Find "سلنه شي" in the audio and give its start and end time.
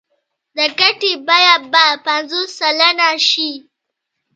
2.59-3.51